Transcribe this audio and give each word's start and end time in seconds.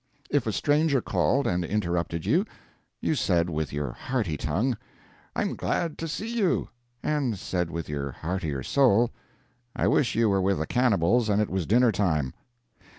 If 0.31 0.47
a 0.47 0.51
stranger 0.51 0.99
called 0.99 1.45
and 1.45 1.63
interrupted 1.63 2.25
you, 2.25 2.43
you 3.01 3.13
said 3.13 3.51
with 3.51 3.71
your 3.71 3.91
hearty 3.91 4.35
tongue, 4.35 4.75
"I'm 5.35 5.55
glad 5.55 5.99
to 5.99 6.07
see 6.07 6.37
you," 6.39 6.69
and 7.03 7.37
said 7.37 7.69
with 7.69 7.87
your 7.87 8.09
heartier 8.09 8.63
soul, 8.63 9.11
"I 9.75 9.87
wish 9.87 10.15
you 10.15 10.27
were 10.29 10.41
with 10.41 10.57
the 10.57 10.65
cannibals 10.65 11.29
and 11.29 11.39
it 11.39 11.51
was 11.51 11.67
dinner 11.67 11.91
time." 11.91 12.33